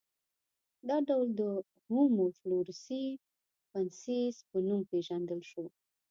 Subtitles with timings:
[0.87, 1.41] دا ډول د
[1.89, 3.05] هومو فلورسي
[3.75, 5.65] ینسیس په نوم پېژندل شو.